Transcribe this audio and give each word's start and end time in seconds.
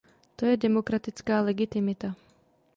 To 0.37 0.43
je 0.49 0.57
demokratická 0.65 1.35
legitimita. 1.47 2.09